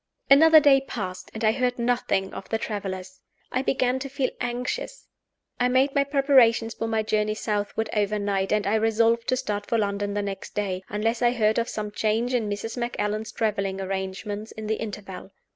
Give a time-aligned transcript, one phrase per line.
[0.31, 3.21] Another day passed; and I heard nothing of the travelers.
[3.51, 5.05] I began to feel anxious.
[5.59, 9.77] I made my preparations for my journey southward overnight; and I resolved to start for
[9.77, 12.77] London the next day unless I heard of some change in Mrs.
[12.77, 15.29] Macallan's traveling arrangements in the interval.